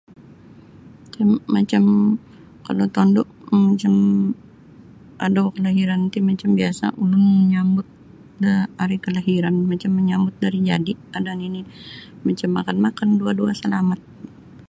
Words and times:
um 1.21 1.31
macam 1.55 1.83
kalau 2.65 2.85
tondu 2.95 3.21
um 3.51 3.61
macam 3.71 3.93
um 4.13 4.25
adau 5.25 5.47
kelahiran 5.55 6.01
ti 6.13 6.19
macam 6.29 6.49
biasa 6.59 6.85
ulun 7.03 7.23
menyambut 7.41 7.87
da 8.43 8.51
hari 8.79 8.97
kelahiran 9.05 9.55
macam 9.71 9.91
menyambut 9.99 10.33
da 10.41 10.45
ari 10.49 10.59
jadi 10.69 10.91
ada 11.17 11.31
nini 11.41 11.61
macam 12.27 12.49
makan-makan 12.57 13.09
dua-dua 13.19 13.51
salamat. 13.61 13.99